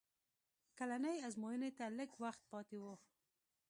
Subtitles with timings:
[0.77, 2.85] کلنۍ ازموینې ته لږ وخت پاتې و